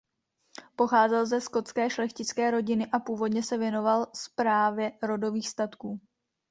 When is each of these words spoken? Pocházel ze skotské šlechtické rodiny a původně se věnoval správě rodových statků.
Pocházel 0.75 1.25
ze 1.25 1.41
skotské 1.41 1.89
šlechtické 1.89 2.51
rodiny 2.51 2.87
a 2.91 2.99
původně 2.99 3.43
se 3.43 3.57
věnoval 3.57 4.11
správě 4.15 4.91
rodových 5.01 5.49
statků. 5.49 5.99